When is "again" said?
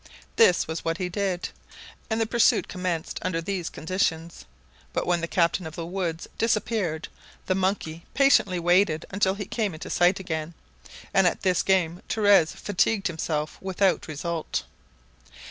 10.19-10.55